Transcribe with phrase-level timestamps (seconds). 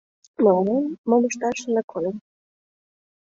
[0.43, 2.15] Мыланем мом ышташ ынде кодын